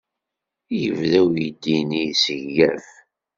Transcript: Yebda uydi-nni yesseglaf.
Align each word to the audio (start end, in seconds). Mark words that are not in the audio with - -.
Yebda 0.79 1.19
uydi-nni 1.27 2.01
yesseglaf. 2.05 2.87